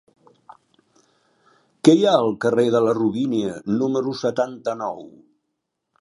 Què 1.83 1.95
hi 1.99 2.01
ha 2.07 2.15
al 2.21 2.33
carrer 2.45 2.65
de 2.77 2.83
la 2.87 2.97
Robínia 3.01 3.53
número 3.77 4.17
setanta-nou? 4.23 4.99